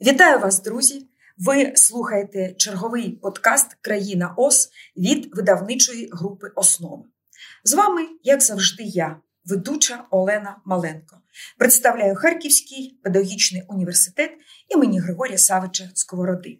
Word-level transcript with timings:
Вітаю 0.00 0.40
вас, 0.40 0.62
друзі! 0.62 1.08
Ви 1.38 1.72
слухаєте 1.76 2.54
черговий 2.54 3.10
подкаст 3.10 3.74
Країна 3.80 4.34
ОС 4.36 4.68
від 4.96 5.36
видавничої 5.36 6.08
групи 6.12 6.46
Основи. 6.56 7.04
З 7.64 7.72
вами, 7.72 8.08
як 8.22 8.42
завжди, 8.42 8.82
я, 8.82 9.16
ведуча 9.44 10.04
Олена 10.10 10.56
Маленко, 10.64 11.16
представляю 11.58 12.14
Харківський 12.14 13.00
педагогічний 13.02 13.62
університет 13.68 14.30
імені 14.68 15.00
Григорія 15.00 15.38
Савича 15.38 15.90
Сковороди. 15.94 16.58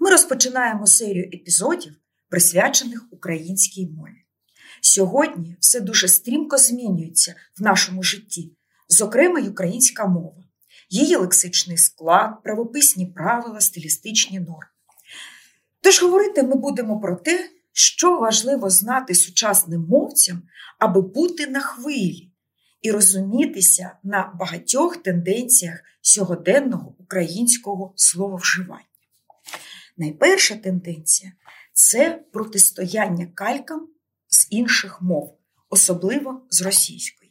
Ми 0.00 0.10
розпочинаємо 0.10 0.86
серію 0.86 1.24
епізодів, 1.24 1.94
присвячених 2.28 3.04
українській 3.10 3.86
мові. 3.86 4.26
Сьогодні 4.80 5.56
все 5.60 5.80
дуже 5.80 6.08
стрімко 6.08 6.56
змінюється 6.56 7.34
в 7.58 7.62
нашому 7.62 8.02
житті, 8.02 8.56
зокрема 8.88 9.40
й 9.40 9.48
українська 9.48 10.06
мова 10.06 10.41
її 10.90 11.16
лексичний 11.16 11.78
склад, 11.78 12.42
правописні 12.42 13.06
правила, 13.06 13.60
стилістичні 13.60 14.40
норми. 14.40 14.66
Тож 15.80 16.02
говорити 16.02 16.42
ми 16.42 16.56
будемо 16.56 17.00
про 17.00 17.16
те, 17.16 17.50
що 17.72 18.18
важливо 18.18 18.70
знати 18.70 19.14
сучасним 19.14 19.86
мовцям, 19.88 20.42
аби 20.78 21.00
бути 21.00 21.46
на 21.46 21.60
хвилі 21.60 22.32
і 22.82 22.90
розумітися 22.90 23.96
на 24.02 24.32
багатьох 24.38 24.96
тенденціях 24.96 25.80
сьогоденного 26.00 26.94
українського 26.98 27.92
слововживання. 27.96 28.84
Найперша 29.96 30.56
тенденція 30.56 31.32
це 31.72 32.24
протистояння 32.32 33.26
калькам 33.26 33.88
з 34.28 34.46
інших 34.50 35.02
мов, 35.02 35.38
особливо 35.70 36.46
з 36.50 36.62
російської. 36.62 37.21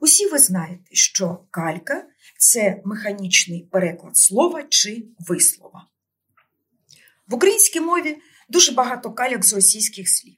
Усі 0.00 0.26
ви 0.26 0.38
знаєте, 0.38 0.84
що 0.92 1.44
калька 1.50 2.04
це 2.38 2.82
механічний 2.84 3.68
переклад 3.72 4.16
слова 4.16 4.62
чи 4.62 5.06
вислова. 5.18 5.86
В 7.28 7.34
українській 7.34 7.80
мові 7.80 8.18
дуже 8.48 8.72
багато 8.72 9.12
кальок 9.12 9.44
з 9.44 9.54
російських 9.54 10.08
слів. 10.08 10.36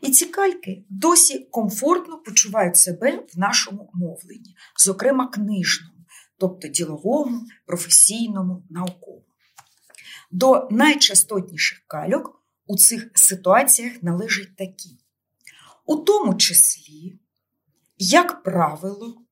І 0.00 0.10
ці 0.10 0.26
кальки 0.26 0.84
досі 0.88 1.38
комфортно 1.38 2.18
почувають 2.18 2.76
себе 2.76 3.26
в 3.34 3.38
нашому 3.38 3.90
мовленні, 3.94 4.56
зокрема 4.76 5.28
книжному, 5.28 6.04
тобто 6.38 6.68
діловому, 6.68 7.46
професійному, 7.66 8.66
науковому. 8.70 9.24
До 10.30 10.68
найчастотніших 10.70 11.82
кальок 11.86 12.42
у 12.66 12.76
цих 12.76 13.10
ситуаціях 13.14 14.02
належать 14.02 14.56
такі. 14.56 14.98
У 15.86 15.96
тому 15.96 16.34
числі, 16.34 17.18
як 17.98 18.42
правило, 18.42 19.22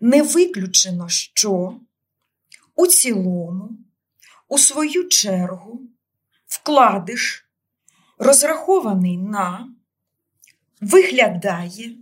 не 0.00 0.22
виключено, 0.22 1.08
що 1.08 1.80
у 2.74 2.86
цілому, 2.86 3.70
у 4.48 4.58
свою 4.58 5.08
чергу, 5.08 5.82
вкладиш, 6.46 7.50
розрахований 8.18 9.18
на, 9.18 9.74
виглядає 10.80 11.96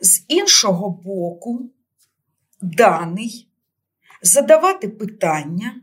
з 0.00 0.24
іншого 0.28 0.90
боку 0.90 1.70
даний, 2.60 3.48
задавати 4.22 4.88
питання, 4.88 5.82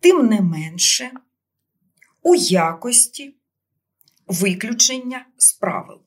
тим 0.00 0.26
не 0.26 0.40
менше, 0.40 1.10
у 2.22 2.34
якості 2.34 3.34
виключення 4.26 5.26
з 5.36 5.52
правил. 5.52 6.00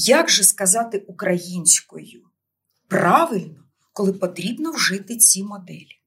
Як 0.00 0.30
же 0.30 0.44
сказати 0.44 1.04
українською 1.06 2.22
правильно, 2.88 3.64
коли 3.92 4.12
потрібно 4.12 4.72
вжити 4.72 5.16
ці 5.16 5.44
моделі? 5.44 6.00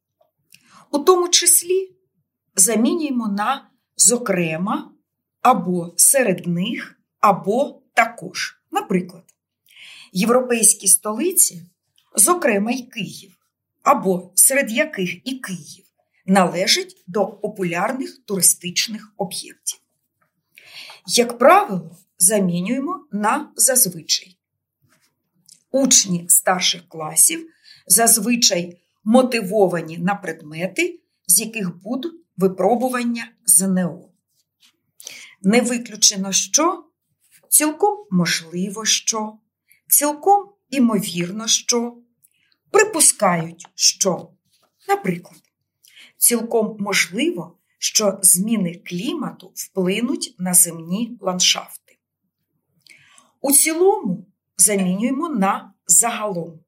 У 0.92 1.00
тому 1.00 1.30
числі 1.30 1.96
замінюємо 2.56 3.28
на 3.28 3.70
зокрема, 3.98 4.92
або 5.42 5.94
серед 5.98 6.48
них, 6.48 7.00
або 7.20 7.82
також. 7.94 8.62
Наприклад, 8.72 9.24
європейські 10.12 10.88
столиці, 10.88 11.66
зокрема 12.16 12.72
й 12.72 12.84
Київ, 12.84 13.32
або 13.84 14.32
серед 14.36 14.72
яких 14.72 15.28
і 15.28 15.40
Київ, 15.40 15.86
належать 16.26 17.04
до 17.08 17.28
популярних 17.28 18.18
туристичних 18.26 19.14
об'єктів. 19.18 19.80
Як 21.08 21.38
правило, 21.38 21.98
замінюємо 22.22 23.06
на 23.12 23.52
зазвичай. 23.56 24.38
Учні 25.72 26.26
старших 26.30 26.88
класів 26.88 27.50
зазвичай 27.88 28.82
мотивовані 29.04 29.98
на 29.98 30.16
предмети, 30.16 31.00
з 31.28 31.40
яких 31.40 31.82
будуть 31.82 32.14
випробування 32.38 33.32
ЗНО. 33.46 34.10
Не 35.42 35.62
виключено, 35.62 36.32
що 36.32 36.84
цілком 37.50 38.06
можливо, 38.12 38.86
що, 38.86 39.38
цілком 39.88 40.50
імовірно, 40.70 41.48
що, 41.48 41.98
припускають, 42.72 43.68
що, 43.76 44.30
наприклад, 44.88 45.42
цілком 46.18 46.78
можливо, 46.80 47.58
що 47.80 48.20
зміни 48.22 48.82
клімату 48.86 49.52
вплинуть 49.56 50.36
на 50.38 50.54
земні 50.54 51.18
ландшафти. 51.22 51.81
У 53.42 53.52
цілому 53.52 54.28
замінюємо 54.58 55.30
на 55.30 55.74
загалом. 55.88 56.60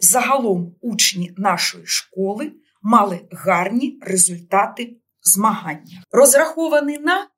Загалом 0.00 0.76
учні 0.80 1.34
нашої 1.36 1.86
школи 1.86 2.52
мали 2.82 3.28
гарні 3.30 3.98
результати 4.02 4.96
змагання. 5.22 6.04
Розрахований 6.10 6.98
на 6.98 7.28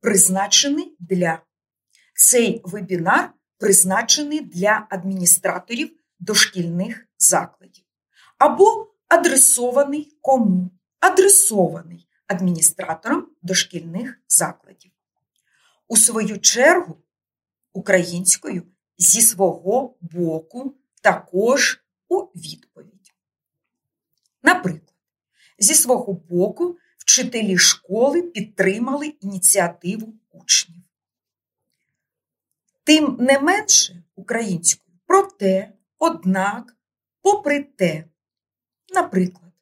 призначений 0.00 0.96
для. 1.00 1.42
Цей 2.14 2.60
вебінар 2.64 3.32
призначений 3.58 4.40
для 4.40 4.86
адміністраторів 4.90 5.90
дошкільних 6.20 7.06
закладів. 7.18 7.84
Або 8.38 8.94
адресований 9.08 10.18
кому? 10.20 10.70
Адресований 11.00 12.08
адміністраторам 12.26 13.26
дошкільних 13.42 14.20
закладів. 14.28 14.90
У 15.88 15.96
свою 15.96 16.38
чергу, 16.38 16.96
українською 17.72 18.62
зі 18.98 19.20
свого 19.20 19.96
боку 20.00 20.76
також 21.02 21.84
у 22.08 22.18
відповідь. 22.20 23.14
Наприклад, 24.42 24.94
зі 25.58 25.74
свого 25.74 26.12
боку 26.12 26.76
вчителі 26.98 27.58
школи 27.58 28.22
підтримали 28.22 29.06
ініціативу 29.06 30.14
учнів. 30.30 30.82
Тим 32.84 33.16
не 33.20 33.40
менше 33.40 34.02
українською 34.14 34.92
проте, 35.06 35.72
однак, 35.98 36.76
попри 37.22 37.64
те, 37.64 38.04
наприклад, 38.94 39.52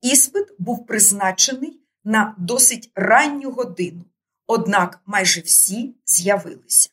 іспит 0.00 0.46
був 0.58 0.86
призначений 0.86 1.80
на 2.04 2.34
досить 2.38 2.90
ранню 2.94 3.50
годину, 3.50 4.04
однак 4.46 5.02
майже 5.06 5.40
всі 5.40 5.94
з'явилися. 6.06 6.90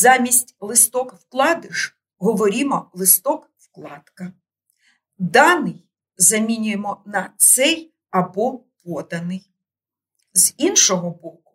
Замість 0.00 0.56
листок 0.60 1.14
вкладиш 1.14 1.96
говоримо 2.18 2.90
листок 2.94 3.50
вкладка. 3.58 4.32
Даний 5.18 5.88
замінюємо 6.16 7.02
на 7.06 7.32
цей 7.36 7.94
або 8.10 8.64
поданий. 8.84 9.50
З 10.32 10.54
іншого 10.56 11.10
боку, 11.10 11.54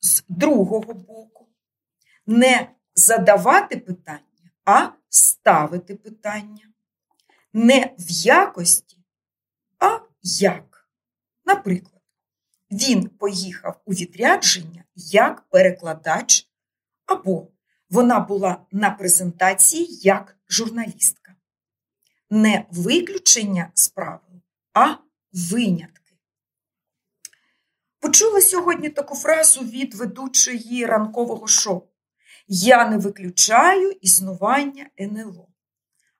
з 0.00 0.24
другого 0.28 0.94
боку, 0.94 1.48
не 2.26 2.70
задавати 2.94 3.76
питання, 3.76 4.50
а 4.64 4.88
ставити 5.08 5.94
питання. 5.94 6.72
Не 7.52 7.94
в 7.98 8.10
якості, 8.10 8.98
а 9.78 9.98
як. 10.22 10.88
Наприклад, 11.44 12.02
він 12.70 13.08
поїхав 13.08 13.80
у 13.84 13.92
відрядження 13.92 14.84
як 14.94 15.42
перекладач 15.48 16.50
або 17.06 17.48
вона 17.90 18.20
була 18.20 18.66
на 18.72 18.90
презентації 18.90 19.98
як 20.02 20.36
журналістка. 20.48 21.34
Не 22.30 22.64
виключення 22.70 23.70
з 23.74 23.88
правил, 23.88 24.40
а 24.74 24.94
винятки. 25.32 26.12
Почула 28.00 28.40
сьогодні 28.40 28.90
таку 28.90 29.16
фразу 29.16 29.60
від 29.60 29.94
ведучої 29.94 30.86
ранкового 30.86 31.46
шоу. 31.46 31.82
Я 32.48 32.88
не 32.88 32.98
виключаю 32.98 33.90
існування 33.90 34.86
НЛО. 35.00 35.48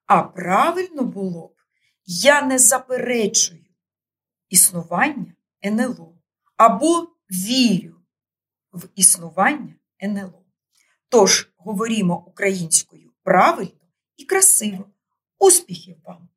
А 0.06 0.22
правильно 0.22 1.04
було 1.04 1.48
б, 1.48 1.54
я 2.04 2.42
не 2.42 2.58
заперечую 2.58 3.64
існування 4.48 5.34
НЛО 5.64 6.18
або 6.56 7.08
вірю 7.30 7.96
в 8.72 8.88
існування 8.94 9.74
НЛО. 10.02 10.44
Тож 11.08 11.52
говоримо 11.66 12.24
українською 12.26 13.10
правильно 13.22 13.70
і 14.16 14.24
красиво. 14.24 14.84
Успіхів 15.38 15.96
вам! 16.04 16.28